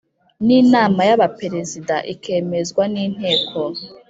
[0.45, 3.59] n Inama y Abaperezida ikemezwa n Inteko